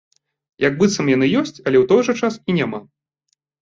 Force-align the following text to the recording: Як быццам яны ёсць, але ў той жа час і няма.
Як 0.67 0.73
быццам 0.79 1.13
яны 1.15 1.25
ёсць, 1.43 1.55
але 1.65 1.77
ў 1.83 1.93
той 1.95 2.01
жа 2.11 2.19
час 2.25 2.43
і 2.49 2.61
няма. 2.61 2.85